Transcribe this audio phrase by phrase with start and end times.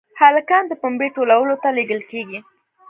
[0.21, 2.39] هلکان د پنبې ټولولو ته لېږل کېږي.